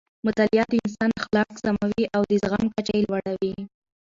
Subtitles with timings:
[0.25, 3.53] مطالعه د انسان اخلاق سموي او د زغم کچه یې لوړوي.